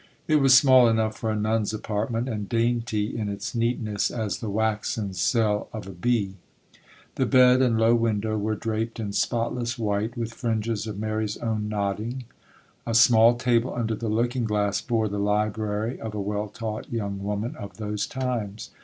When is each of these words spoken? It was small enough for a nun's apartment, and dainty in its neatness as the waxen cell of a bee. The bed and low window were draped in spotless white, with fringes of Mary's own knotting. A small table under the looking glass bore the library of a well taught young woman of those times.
It 0.27 0.37
was 0.37 0.55
small 0.55 0.87
enough 0.89 1.15
for 1.15 1.29
a 1.29 1.35
nun's 1.35 1.75
apartment, 1.75 2.27
and 2.27 2.49
dainty 2.49 3.15
in 3.15 3.29
its 3.29 3.53
neatness 3.53 4.09
as 4.09 4.39
the 4.39 4.49
waxen 4.49 5.13
cell 5.13 5.69
of 5.71 5.85
a 5.85 5.91
bee. 5.91 6.37
The 7.17 7.27
bed 7.27 7.61
and 7.61 7.77
low 7.77 7.93
window 7.93 8.35
were 8.35 8.55
draped 8.55 8.99
in 8.99 9.13
spotless 9.13 9.77
white, 9.77 10.17
with 10.17 10.33
fringes 10.33 10.87
of 10.87 10.97
Mary's 10.97 11.37
own 11.37 11.69
knotting. 11.69 12.23
A 12.87 12.95
small 12.95 13.35
table 13.35 13.75
under 13.75 13.93
the 13.93 14.09
looking 14.09 14.45
glass 14.45 14.81
bore 14.81 15.07
the 15.07 15.19
library 15.19 15.99
of 16.01 16.15
a 16.15 16.19
well 16.19 16.47
taught 16.47 16.91
young 16.91 17.21
woman 17.23 17.55
of 17.57 17.77
those 17.77 18.07
times. 18.07 18.71